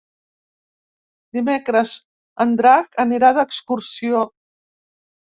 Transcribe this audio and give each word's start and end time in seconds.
Dimecres 1.37 1.91
en 2.45 2.55
Drac 2.61 2.97
anirà 3.03 3.29
d'excursió. 3.39 4.23